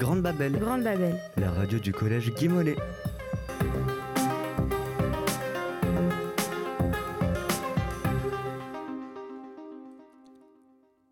[0.00, 1.20] Grande Babel, Grande Babel.
[1.36, 2.76] la radio du collège Guy Mollet.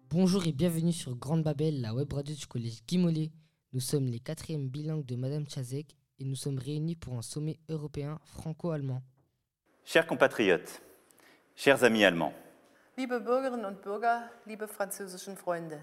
[0.09, 3.31] Bonjour et bienvenue sur Grande Babel, la web radio du collège Guy Mollet.
[3.75, 7.59] Nous sommes les quatrièmes bilingues de Madame Chazek et nous sommes réunis pour un sommet
[7.69, 9.03] européen franco-allemand.
[9.85, 10.81] Chers compatriotes,
[11.55, 12.33] chers amis allemands,
[12.97, 15.79] Liebe Bürgerinnen und Bürger, liebe französischen Freunde,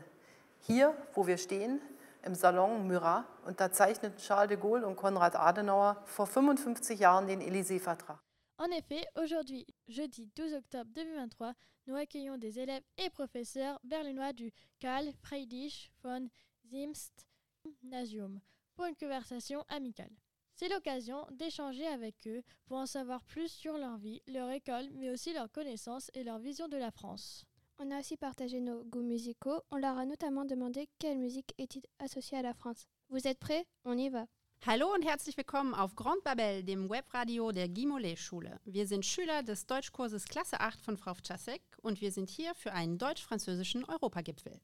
[0.61, 1.79] hier, wo wir stehen,
[2.25, 8.19] im Salon Murat, unterzeichneten Charles de Gaulle und Konrad Adenauer vor 55 Jahren den Élysée-Vertrag.
[8.57, 11.53] En effet, aujourd'hui, jeudi 12 octobre 2023,
[11.87, 16.29] nous accueillons des élèves et professeurs berlinois du Karl Friedrich von
[16.69, 17.27] Zimst
[17.63, 18.39] Gymnasium
[18.75, 20.15] pour une conversation amicale.
[20.55, 25.09] C'est l'occasion d'échanger avec eux pour en savoir plus sur leur vie, leur école, mais
[25.09, 27.45] aussi leurs connaissances et leur vision de la France.
[27.77, 29.61] On a aussi partagé nos goûts musicaux.
[29.69, 32.87] On leur a notamment demandé quelle musique est associée à la France.
[33.09, 34.27] Vous êtes prêts On y va.
[34.65, 38.61] Hallo und herzlich willkommen auf Grandbabel, dem Webradio der Gimole-Schule.
[38.63, 42.71] Wir sind Schüler des Deutschkurses Klasse 8 von Frau Wczasek und wir sind hier für
[42.71, 44.61] einen deutsch-französischen Europagipfel.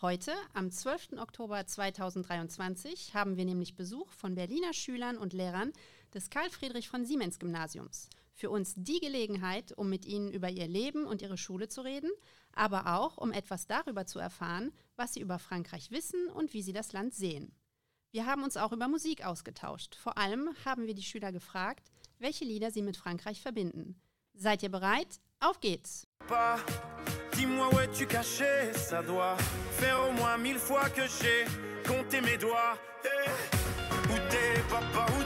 [0.00, 1.18] Heute, am 12.
[1.18, 5.72] Oktober 2023, haben wir nämlich Besuch von Berliner Schülern und Lehrern
[6.14, 8.08] des Karl Friedrich von Siemens Gymnasiums.
[8.38, 12.08] Für uns die Gelegenheit, um mit ihnen über ihr Leben und ihre Schule zu reden,
[12.52, 16.72] aber auch um etwas darüber zu erfahren, was sie über Frankreich wissen und wie sie
[16.72, 17.50] das Land sehen.
[18.12, 19.96] Wir haben uns auch über Musik ausgetauscht.
[19.96, 24.00] Vor allem haben wir die Schüler gefragt, welche Lieder sie mit Frankreich verbinden.
[24.34, 25.18] Seid ihr bereit?
[25.40, 26.06] Auf geht's!
[26.28, 26.60] Pas,
[27.32, 29.36] dis-moi où es-tu caché Ça doit
[29.80, 31.44] faire au moins mille fois que j'ai
[31.84, 32.78] compté mes doigts.
[33.04, 33.30] Eh,
[34.12, 35.17] Où t'es, papa, Où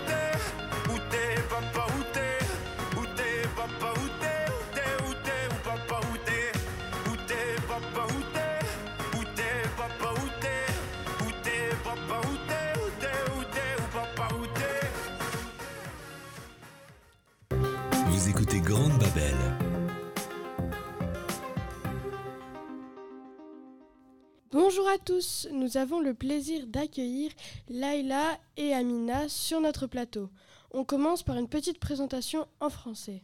[24.51, 27.31] Bonjour à tous, nous avons le plaisir d'accueillir
[27.69, 30.31] Laïla et Amina sur notre plateau.
[30.71, 33.23] On commence par une petite présentation en français.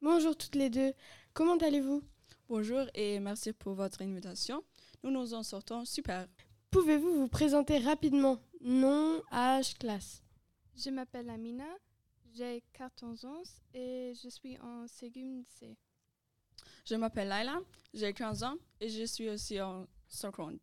[0.00, 0.92] Bonjour toutes les deux,
[1.34, 2.02] comment allez-vous?
[2.48, 4.62] Bonjour et merci pour votre invitation.
[5.02, 6.26] Nous nous en sortons super.
[6.70, 8.38] Pouvez-vous vous présenter rapidement?
[8.60, 10.22] Nom, âge, classe
[10.76, 11.66] Je m'appelle Amina,
[12.34, 13.42] j'ai 14 ans
[13.74, 15.76] et je suis en seconde C.
[16.84, 17.60] Je m'appelle Laila,
[17.94, 20.58] j'ai 15 ans et je suis aussi en seconde.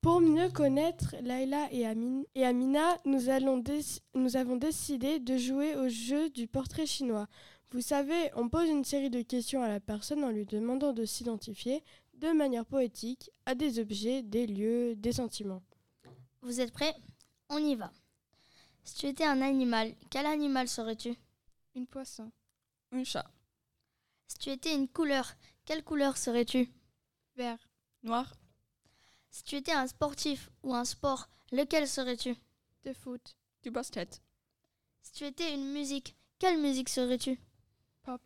[0.00, 3.62] Pour mieux connaître Laïla et, Amin- et Amina, nous, allons
[4.14, 7.26] nous avons décidé de jouer au jeu du portrait chinois.
[7.72, 11.04] Vous savez, on pose une série de questions à la personne en lui demandant de
[11.04, 11.82] s'identifier
[12.14, 15.62] de manière poétique à des objets, des lieux, des sentiments.
[16.42, 16.94] Vous êtes prêts?
[17.48, 17.90] On y va.
[18.86, 21.16] Si tu étais un animal, quel animal serais-tu?
[21.74, 22.30] Une poisson.
[22.92, 23.28] Un chat.
[24.28, 26.70] Si tu étais une couleur, quelle couleur serais-tu?
[27.34, 27.58] Vert.
[28.04, 28.32] Noir.
[29.28, 32.36] Si tu étais un sportif ou un sport, lequel serais-tu?
[32.84, 33.36] De foot.
[33.64, 34.22] Du basket.
[35.02, 37.40] Si tu étais une musique, quelle musique serais-tu?
[38.04, 38.22] Pop.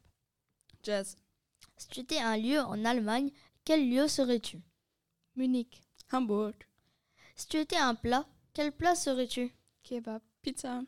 [0.82, 1.16] Jazz.
[1.78, 3.30] Si tu étais un lieu en Allemagne,
[3.64, 4.60] quel lieu serais-tu?
[5.36, 5.80] Munich.
[6.12, 6.54] Hamburg.
[7.34, 9.54] Si tu étais un plat, quel plat serais-tu?
[9.82, 10.20] Kebab.
[10.42, 10.82] Pizza.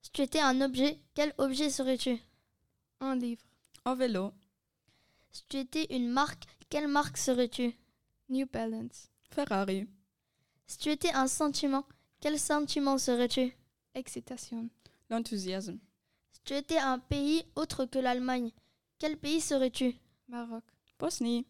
[0.00, 2.18] Si tu étais un objet, quel objet serais-tu?
[3.00, 3.44] Un livre.
[3.84, 4.32] En vélo.
[5.30, 7.74] Si tu étais une marque, quelle marque serais-tu?
[8.30, 9.10] New Balance.
[9.30, 9.86] Ferrari.
[10.66, 11.84] Si tu étais un sentiment,
[12.20, 13.52] quel sentiment serais-tu?
[13.94, 14.70] Excitation.
[15.10, 15.78] L'enthousiasme.
[16.32, 18.52] Si tu étais un pays autre que l'Allemagne,
[18.98, 19.94] quel pays serais-tu?
[20.28, 20.64] Maroc.
[20.98, 21.46] Bosnie.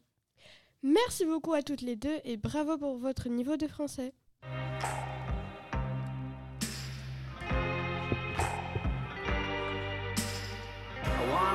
[0.82, 4.12] Merci beaucoup à toutes les deux et bravo pour votre niveau de français.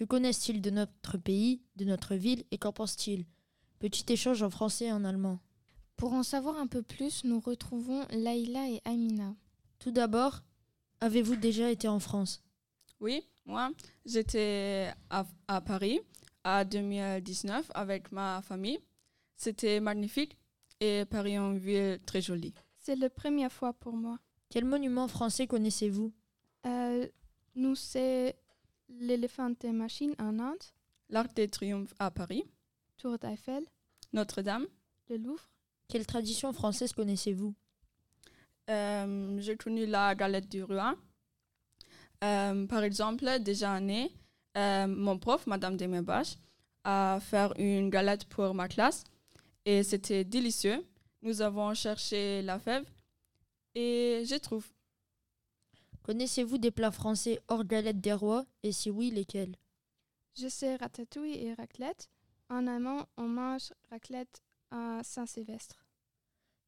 [0.00, 3.26] Que connaissent-ils de notre pays, de notre ville et qu'en pensent-ils?
[3.80, 5.40] Petit échange en français et en allemand.
[5.96, 9.36] Pour en savoir un peu plus, nous retrouvons Laïla et Amina.
[9.78, 10.40] Tout d'abord,
[11.00, 12.42] avez-vous déjà été en France?
[12.98, 13.72] Oui, moi,
[14.06, 16.00] j'étais à, à Paris
[16.46, 18.78] en 2019 avec ma famille.
[19.36, 20.38] C'était magnifique
[20.80, 22.54] et Paris est une ville très jolie.
[22.78, 24.18] C'est la première fois pour moi.
[24.48, 26.10] Quel monument français connaissez-vous?
[27.54, 28.36] Nous, c'est
[28.98, 30.62] l'éléphant des machines en Inde,
[31.08, 32.44] l'Arc de Triomphe à Paris,
[32.96, 33.64] Tour d'Eiffel,
[34.12, 34.66] Notre-Dame.
[35.08, 35.48] le Louvre.
[35.88, 37.54] Quelle tradition française connaissez-vous?
[38.68, 40.94] Euh, J'ai connu la galette du roi.
[42.22, 44.12] Euh, par exemple, déjà année,
[44.56, 46.36] euh, mon prof, Madame Demirbache,
[46.84, 49.04] a fait une galette pour ma classe
[49.64, 50.84] et c'était délicieux.
[51.22, 52.84] Nous avons cherché la fève
[53.74, 54.66] et je trouve.
[56.10, 58.44] Connaissez-vous des plats français hors galette des rois?
[58.64, 59.54] Et si oui, lesquels?
[60.36, 62.10] Je sais ratatouille et raclette.
[62.48, 64.42] En allemand, on mange raclette
[64.72, 65.86] à Saint-Sylvestre.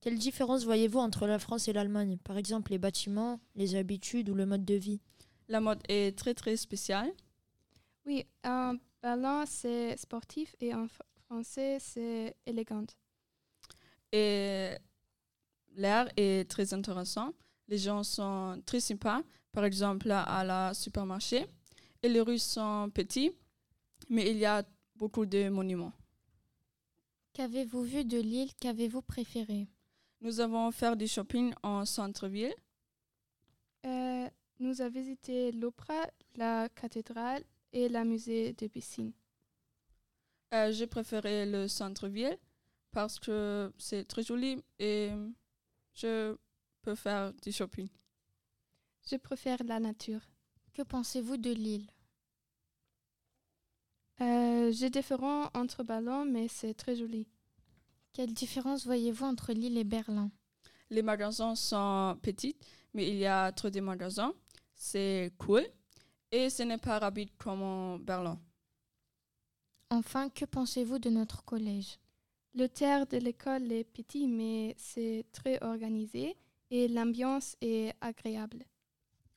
[0.01, 2.19] Quelle différence voyez-vous entre la France et l'Allemagne?
[2.19, 5.01] Par exemple, les bâtiments, les habitudes ou le mode de vie?
[5.49, 7.13] La mode est très très spéciale.
[8.07, 12.87] Oui, en ballon, c'est sportif et en fr- français, c'est élégant.
[14.13, 14.77] Et
[15.75, 17.33] l'air est très intéressant.
[17.69, 19.23] Les gens sont très sympas,
[19.53, 21.47] par exemple à la supermarché.
[22.03, 23.35] Et les rues sont petites,
[24.09, 24.65] mais il y a
[24.97, 25.93] beaucoup de monuments.
[27.33, 29.69] Qu'avez-vous vu de l'île Qu'avez-vous préféré?
[30.21, 32.55] Nous avons fait du shopping en centre-ville.
[33.87, 34.29] Euh,
[34.59, 36.07] nous avons visité l'opéra,
[36.37, 37.43] la cathédrale
[37.73, 39.13] et la musée de piscine.
[40.55, 42.37] Euh, J'ai préféré le centre-ville
[42.91, 45.11] parce que c'est très joli et
[45.95, 46.37] je
[46.83, 47.89] peux faire du shopping.
[49.11, 50.21] Je préfère la nature.
[50.75, 51.87] Que pensez-vous de l'île?
[54.21, 57.27] Euh, J'ai différents entre ballons, mais c'est très joli.
[58.13, 60.31] Quelle différence voyez-vous entre l'île et Berlin?
[60.91, 62.57] Les magasins sont petits,
[62.93, 64.35] mais il y a trop de magasins.
[64.75, 65.65] C'est cool
[66.31, 68.39] et ce n'est pas rapide comme en Berlin.
[69.91, 71.99] Enfin, que pensez-vous de notre collège?
[72.55, 76.37] Le terre de l'école est petit, mais c'est très organisé
[76.73, 78.65] et l'ambiance est agréable.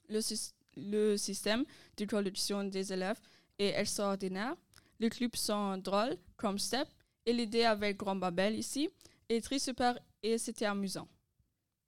[0.07, 1.65] Le, sys- le système
[1.97, 3.19] de collection des élèves
[3.59, 4.55] est extraordinaire.
[4.99, 6.87] Les clubs sont drôles, comme STEP,
[7.25, 8.89] et l'idée avec Grand Babel ici
[9.27, 11.07] est très super et c'était amusant.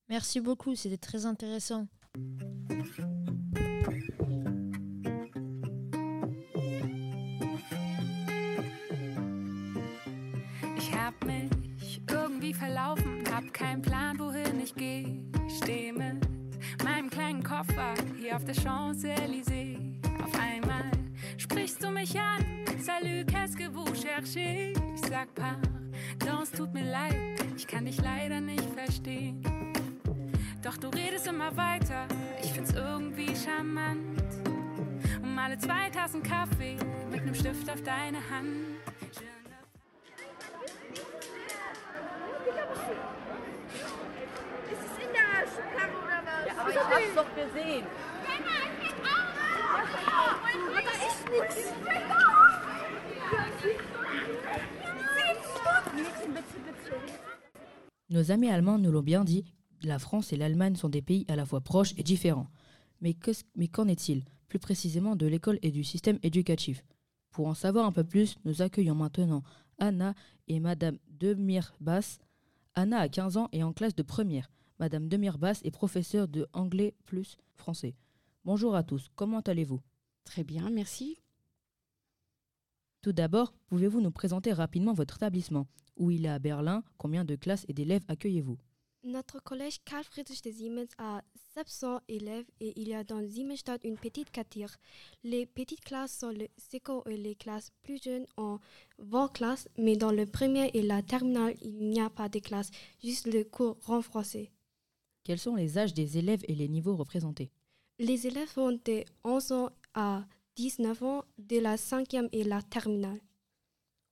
[0.10, 1.88] Merci beaucoup, c'était très intéressant.
[10.78, 15.27] Ich hab mich irgendwie verlaufen, hab keinen Plan, wohin ich geh.
[15.58, 16.28] Steh mit
[16.84, 19.80] meinem kleinen Koffer hier auf der Champs-Élysées.
[20.24, 20.92] Auf einmal
[21.38, 22.46] sprichst du mich an.
[22.80, 24.74] Salut, qu'est-ce que vous cherchez?
[24.96, 27.16] Ich sag pardon, es tut mir leid,
[27.56, 29.42] ich kann dich leider nicht verstehen.
[30.62, 32.08] Doch du redest immer weiter,
[32.44, 34.22] ich find's irgendwie charmant.
[35.24, 36.78] Um alle zwei Tassen Kaffee
[37.10, 38.77] mit nem Stift auf deine Hand.
[58.10, 59.44] Nos amis allemands nous l'ont bien dit,
[59.84, 62.48] la France et l'Allemagne sont des pays à la fois proches et différents.
[63.02, 66.84] Mais qu'en est-il plus précisément de l'école et du système éducatif?
[67.32, 69.44] Pour en savoir un peu plus, nous accueillons maintenant
[69.78, 70.16] Anna
[70.48, 72.20] et Madame Demirbas.
[72.76, 74.50] Anna a 15 ans et en classe de première.
[74.80, 77.96] Madame Demirbas est professeure de anglais plus français.
[78.46, 79.82] Bonjour à tous, comment allez-vous?
[80.24, 81.18] Très bien, merci.
[83.02, 85.68] Tout d'abord, pouvez-vous nous présenter rapidement votre établissement?
[85.96, 86.84] Où il est à Berlin?
[86.98, 88.60] Combien de classes et d'élèves accueillez-vous?
[89.04, 91.24] Notre collège Karl Friedrich de Siemens a
[91.56, 94.68] 700 élèves et il y a dans Siemensstadt une petite quartier.
[95.24, 98.60] Les petites classes sont le seco et les classes plus jeunes ont
[99.00, 102.70] 20 classes, mais dans le premier et la terminale, il n'y a pas de classe,
[103.02, 104.52] juste le cours en français.
[105.28, 107.52] Quels sont les âges des élèves et les niveaux représentés
[108.00, 113.20] Les élèves vont de 11 ans à 19 ans de la cinquième et la terminale.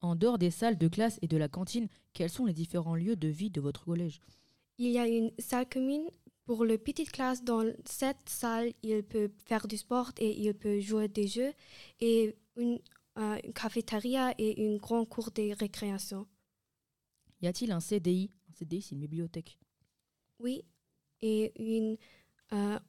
[0.01, 3.15] En dehors des salles de classe et de la cantine, quels sont les différents lieux
[3.15, 4.19] de vie de votre collège
[4.77, 6.05] Il y a une salle commune
[6.43, 7.45] pour les petites classes.
[7.45, 11.53] Dans cette salle, il peut faire du sport et il peut jouer des jeux
[12.01, 12.77] et une,
[13.19, 16.27] euh, une cafétéria et une grande cour de récréation.
[17.41, 19.57] Y a-t-il un CDI Un CDI, c'est une bibliothèque?
[20.41, 20.65] Oui,
[21.21, 21.97] et une,
[22.53, 22.79] euh,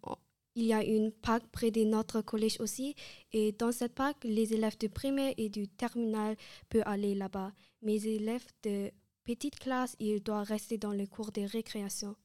[0.54, 2.94] il y a une PAC près de notre collège aussi.
[3.32, 6.36] Et dans cette PAC, les élèves de primaire et du terminal
[6.68, 7.52] peuvent aller là-bas.
[7.82, 8.90] Les élèves de
[9.24, 12.16] petite classe, ils doivent rester dans les cours de récréation.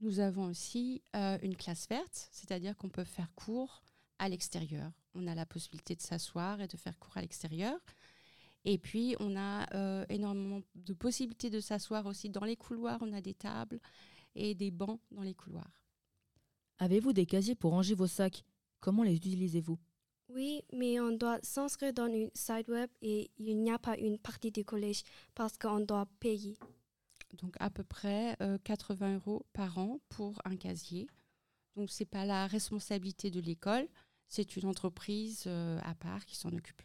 [0.00, 3.82] Nous avons aussi euh, une classe verte, c'est-à-dire qu'on peut faire cours
[4.18, 4.90] à l'extérieur.
[5.14, 7.78] On a la possibilité de s'asseoir et de faire cours à l'extérieur.
[8.64, 12.98] Et puis, on a euh, énormément de possibilités de s'asseoir aussi dans les couloirs.
[13.02, 13.78] On a des tables
[14.34, 15.80] et des bancs dans les couloirs.
[16.78, 18.44] Avez-vous des casiers pour ranger vos sacs?
[18.80, 19.78] Comment les utilisez-vous?
[20.28, 24.18] Oui, mais on doit s'inscrire dans une site web et il n'y a pas une
[24.18, 25.02] partie du collège
[25.34, 26.56] parce qu'on doit payer.
[27.34, 31.08] Donc à peu près euh, 80 euros par an pour un casier.
[31.76, 33.88] Donc c'est pas la responsabilité de l'école,
[34.28, 36.82] c'est une entreprise euh, à part qui s'en occupe.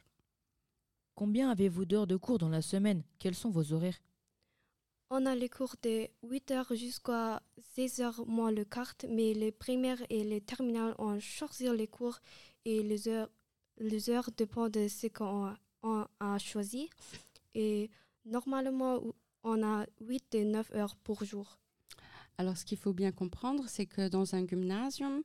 [1.16, 3.04] Combien avez-vous d'heures de cours dans la semaine?
[3.20, 4.00] Quels sont vos horaires?
[5.12, 7.42] On a les cours de 8h jusqu'à
[7.76, 12.20] 16h moins le quart, mais les primaires et les terminales ont choisi les cours
[12.64, 13.32] et les heures,
[13.80, 15.52] les heures dépendent de ce qu'on
[15.82, 16.92] a, choisi.
[17.56, 17.90] Et
[18.24, 19.02] normalement,
[19.44, 21.58] on a 8 et 9 heures pour jour.
[22.38, 25.24] Alors ce qu'il faut bien comprendre, c'est que dans un gymnasium,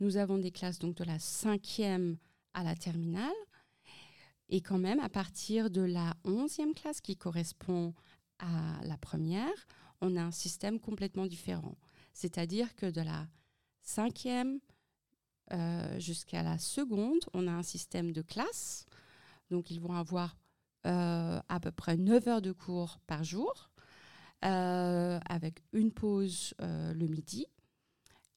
[0.00, 2.18] nous avons des classes donc de la cinquième
[2.52, 3.32] à la terminale.
[4.50, 7.94] Et quand même, à partir de la onzième classe qui correspond
[8.38, 9.66] à la première,
[10.00, 11.76] on a un système complètement différent.
[12.12, 13.26] C'est-à-dire que de la
[13.82, 14.60] cinquième
[15.52, 18.86] euh, jusqu'à la seconde, on a un système de classe.
[19.50, 20.36] Donc, ils vont avoir
[20.86, 23.70] euh, à peu près 9 heures de cours par jour,
[24.44, 27.46] euh, avec une pause le midi.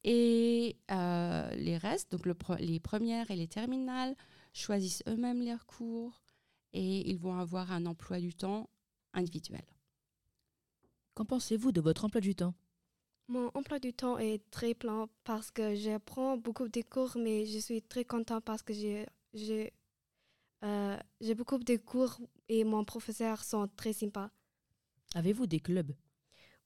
[0.04, 2.25] Et les restes, donc
[2.60, 4.16] les premières et les terminales,
[4.54, 6.22] choisissent eux-mêmes leurs cours
[6.74, 8.70] et ils vont avoir un emploi du temps
[9.13, 9.66] individuel.
[11.17, 12.53] Qu'en pensez-vous de votre emploi du temps?
[13.27, 17.57] Mon emploi du temps est très plein parce que j'apprends beaucoup de cours, mais je
[17.57, 19.74] suis très content parce que j'ai j'ai
[20.63, 20.95] euh,
[21.36, 22.19] beaucoup de cours
[22.50, 24.29] et mon professeur sont très sympas.
[25.15, 25.91] Avez-vous des clubs?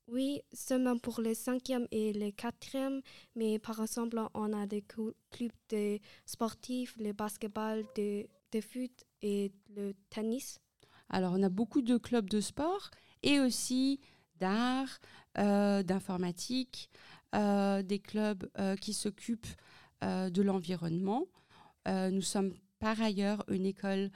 [0.08, 3.01] Oui, seulement pour les cinquièmes et les quatrièmes,
[3.38, 9.53] mais par exemple, on a des clubs de sportifs, le basketball, de, de foot et
[9.74, 10.60] le tennis.
[11.08, 12.91] Alors, on a beaucoup de clubs de sport
[13.24, 14.01] et aussi
[14.41, 15.00] d'art,
[15.38, 16.89] euh, d'informatique,
[17.36, 19.55] euh, des clubs euh, qui s'occupent
[20.03, 21.27] de l'environnement.
[21.86, 24.10] Nous sommes par ailleurs une école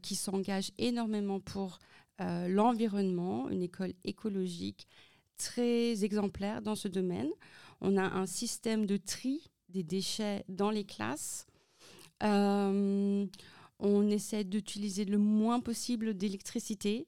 [0.00, 1.80] qui s'engage énormément pour
[2.18, 4.88] l'environnement, une école écologique
[5.36, 7.28] très exemplaire dans ce domaine.
[7.82, 11.46] On a un système de tri des déchets dans les classes.
[12.22, 13.28] On
[14.08, 17.06] essaie d'utiliser le moins possible d'électricité.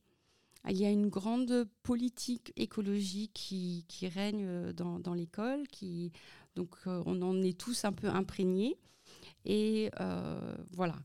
[0.71, 5.65] Il y a une grande politique écologique qui, règne euh, dans, l'école,
[6.55, 8.79] donc euh, on en est tous un peu imprégnés.
[9.45, 10.97] Et euh, voilà.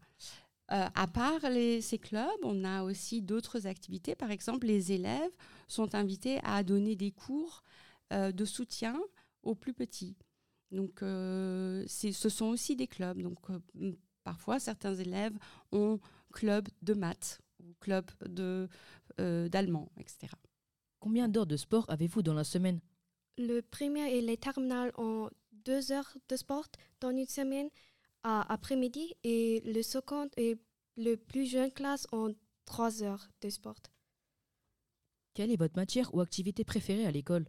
[0.71, 1.41] À part
[1.81, 4.13] ces clubs, on a aussi d'autres activités.
[4.13, 5.31] Par exemple, les élèves
[5.67, 7.63] sont invités à donner des cours
[8.11, 9.01] de soutien
[9.41, 10.15] aux plus petits.
[10.71, 13.19] Donc, ce sont aussi des clubs.
[13.19, 13.39] Donc,
[14.23, 15.35] parfois, certains élèves
[15.71, 15.99] ont
[16.33, 18.69] club de maths ou club de,
[19.49, 20.33] d'allemand, etc.
[20.99, 22.79] Combien d'heures de sport avez-vous dans la semaine?
[23.37, 26.67] Le primaire et les terminales ont deux heures de sport
[26.99, 27.69] dans une semaine
[28.23, 30.57] à après-midi et le second et
[30.97, 32.35] le plus jeune classe ont
[32.65, 33.79] trois heures de sport.
[35.33, 37.45] Quelle est votre matière ou activité préférée à l'école?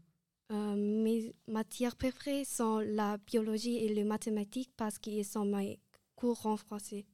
[0.52, 5.80] Euh, mes matières préférées sont la biologie et les mathématiques parce qu'ils sont mes
[6.14, 7.06] cours en français.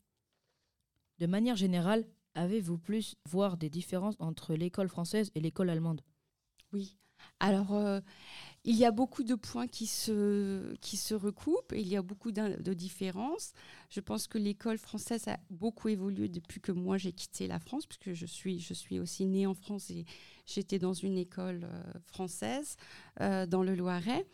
[1.19, 2.05] De manière générale,
[2.37, 6.02] avez-vous plus voir des différences entre l'école française et l'école allemande?
[6.73, 6.97] Oui.
[7.40, 8.00] Alors, euh,
[8.64, 12.02] il y a beaucoup de points qui se, qui se recoupent et il y a
[12.02, 13.52] beaucoup de différences.
[13.90, 17.87] Je pense que l'école française a beaucoup évolué depuis que moi j'ai quitté la France,
[17.87, 20.05] puisque je suis, je suis aussi née en France et
[20.47, 22.76] j'étais dans une école euh, française
[23.21, 24.26] euh, dans le Loiret.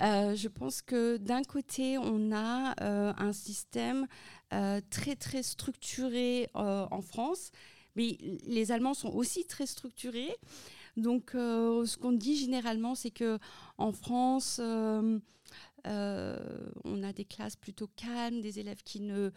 [0.00, 4.06] Je pense que d'un côté, on a un système
[4.52, 7.50] euh, très très structuré euh, en France,
[7.96, 10.34] mais les Allemands sont aussi très structurés.
[10.96, 13.38] Donc, euh, ce qu'on dit généralement, c'est que
[13.76, 15.20] en France, on
[15.84, 19.30] a des classes plutôt calmes, des élèves qui ne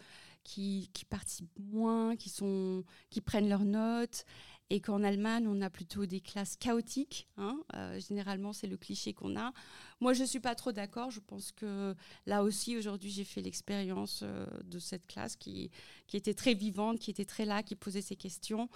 [0.44, 4.24] qui participent moins, qui sont qui prennent leurs notes,
[4.70, 7.28] et qu'en Allemagne, on a plutôt des classes chaotiques.
[7.36, 7.60] hein.
[7.74, 9.52] Euh, généralement, c'est le cliché qu'on a.
[10.00, 11.10] Moi, je suis pas trop d'accord.
[11.10, 15.70] Je pense que là aussi, aujourd'hui, j'ai fait l'expérience euh, de cette classe qui
[16.06, 18.68] qui était très vivante, qui était très là, qui posait ses questions.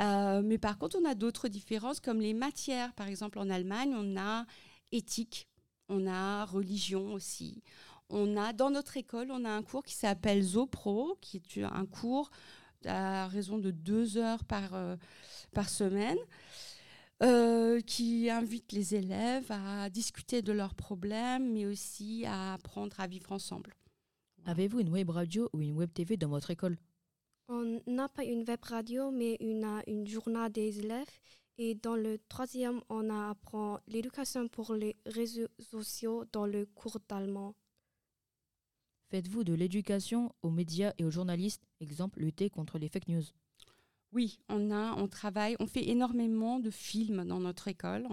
[0.00, 2.92] Euh, mais par contre, on a d'autres différences, comme les matières.
[2.94, 4.46] Par exemple, en Allemagne, on a
[4.92, 5.48] éthique,
[5.88, 7.62] on a religion aussi.
[8.10, 11.86] On a, dans notre école, on a un cours qui s'appelle ZoPro, qui est un
[11.86, 12.30] cours
[12.86, 14.96] à raison de deux heures par, euh,
[15.52, 16.18] par semaine,
[17.22, 23.06] euh, qui invite les élèves à discuter de leurs problèmes, mais aussi à apprendre à
[23.06, 23.74] vivre ensemble.
[24.46, 26.76] Avez-vous une web radio ou une web TV dans votre école?
[27.48, 31.10] On n'a pas une web radio, mais a une journal des élèves.
[31.56, 37.54] Et dans le troisième, on apprend l'éducation pour les réseaux sociaux dans le cours d'allemand.
[39.14, 43.22] Faites-vous de l'éducation aux médias et aux journalistes, exemple lutter contre les fake news
[44.10, 48.08] Oui, on a, on travaille, on fait énormément de films dans notre école.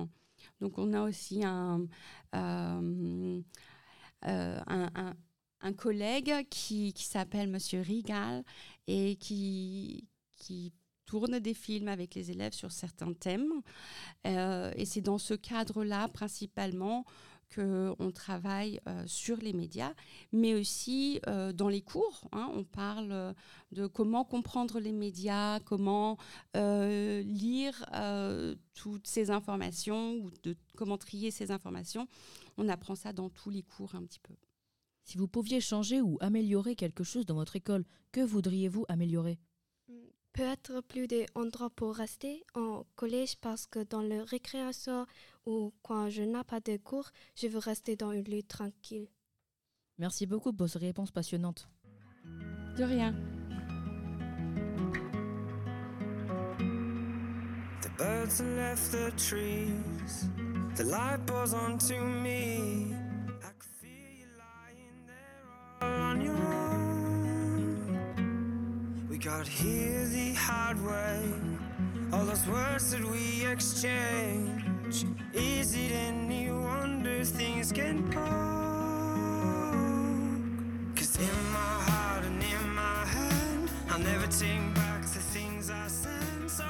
[0.59, 1.87] Donc on a aussi un,
[2.35, 3.41] euh,
[4.27, 8.43] euh, un, collègue qui, qui s'appelle Monsieur Rigal
[8.85, 10.71] et qui, qui
[11.07, 13.63] tourne des films avec les élèves sur certains thèmes.
[14.27, 17.05] Euh, et c'est dans ce cadre-là principalement
[17.53, 19.93] qu'on travaille euh, sur les médias,
[20.31, 22.27] mais aussi euh, dans les cours.
[22.31, 22.49] hein.
[22.53, 23.33] on parle euh,
[23.71, 26.17] de comment comprendre les médias, comment
[26.55, 32.07] euh, lire euh, toutes ces informations ou de comment trier ces informations.
[32.57, 34.33] On apprend ça dans tous les cours un petit peu.
[35.03, 39.39] Si vous pouviez changer ou améliorer quelque chose dans votre école, que voudriez-vous améliorer?
[40.33, 45.05] Peut-être plus d'endroits pour rester en collège parce que dans le récréation
[45.45, 49.07] ou quand je n'ai pas de cours, je veux rester dans une lutte tranquille.
[49.97, 51.69] Merci beaucoup pour ces réponses passionnantes.
[52.77, 53.13] De rien.
[57.81, 60.29] The birds have left the trees.
[60.75, 62.95] The light pours onto me.
[63.43, 65.43] I could feel you lying there
[65.81, 67.87] all on your own.
[69.09, 71.19] We got here the hard way.
[72.13, 73.45] All those words that we
[74.91, 75.15] exchange.
[75.33, 78.27] Is it any wonder things get broke?
[80.95, 85.87] Cause in my heart and in my head, I'll never take back the things I
[85.87, 86.49] said.
[86.49, 86.63] So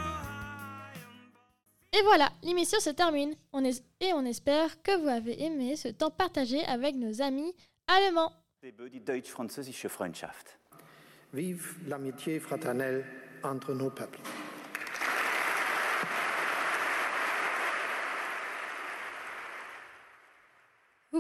[1.94, 3.36] Et voilà, l'émission se termine.
[3.54, 7.54] On es- et on espère que vous avez aimé ce temps partagé avec nos amis
[7.88, 8.32] allemands.
[8.64, 10.58] Debut die deutsch-französische Freundschaft.
[11.34, 13.06] Vive l'amitié fraternelle
[13.44, 14.20] entre nos peuples.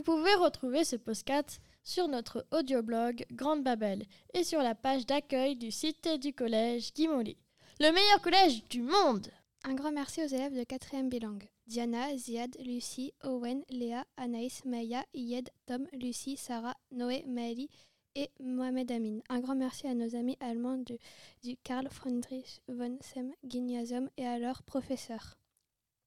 [0.03, 4.03] Vous pouvez retrouver ce podcast sur notre audioblog Grande Babel
[4.33, 7.37] et sur la page d'accueil du site du collège Guy Mollet.
[7.79, 9.27] Le meilleur collège du monde
[9.63, 11.47] Un grand merci aux élèves de 4e bilingue.
[11.67, 17.69] Diana, Ziad, Lucie, Owen, Léa, Anaïs, Maya, Yed, Tom, Lucie, Sarah, Noé, Maëlie
[18.15, 19.19] et Mohamed Amin.
[19.29, 20.97] Un grand merci à nos amis allemands du,
[21.43, 25.37] du Karl Friedrich von Sem Gymnasium et à leurs professeurs.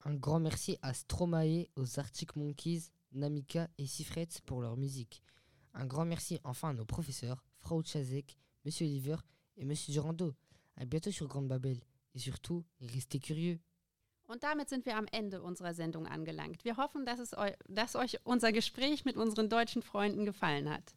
[0.04, 5.22] Un grand merci à Stromae, aux Arctic Monkeys, Namika et Sifret pour leur musique.
[5.72, 9.16] Un grand merci enfin à nos professeurs, Frau Chazek, Monsieur Oliver
[9.56, 10.34] et Monsieur Durando.
[10.76, 11.80] À bientôt sur Grande Babel.
[12.14, 13.58] Et surtout, restez curieux.
[14.26, 16.64] Und damit sind wir am Ende unserer Sendung angelangt.
[16.64, 20.94] Wir hoffen, dass, es eu dass euch unser Gespräch mit unseren deutschen Freunden gefallen hat.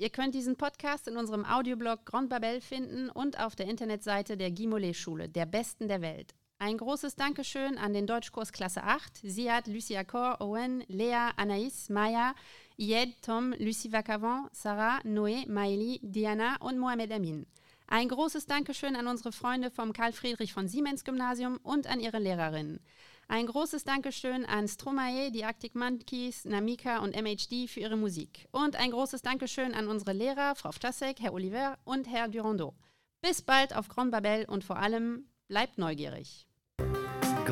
[0.00, 4.52] Ihr könnt diesen Podcast in unserem Audioblog Grand Babel finden und auf der Internetseite der
[4.52, 6.34] Gimolet Schule, der besten der Welt.
[6.60, 12.34] Ein großes Dankeschön an den Deutschkurs Klasse 8, Siad, Lucia Kor, Owen, Lea, Anaïs, Maya,
[12.76, 17.46] Ied, Tom, Lucie Vacavant, Sarah, Noé, Maëlie, Diana und Mohamed Amin.
[17.86, 22.18] Ein großes Dankeschön an unsere Freunde vom Karl Friedrich von Siemens Gymnasium und an ihre
[22.18, 22.80] Lehrerinnen.
[23.28, 28.48] Ein großes Dankeschön an Stromae, die Arctic Monkeys, Namika und MHD für ihre Musik.
[28.50, 32.74] Und ein großes Dankeschön an unsere Lehrer, Frau Stasek, Herr Oliver und Herr Durando.
[33.20, 36.47] Bis bald auf Grand Babel und vor allem bleibt neugierig.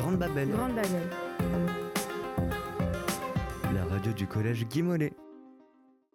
[0.07, 1.01] Grande Babel, Grande Babel.
[3.73, 5.11] la radio du collège Guy Mollet.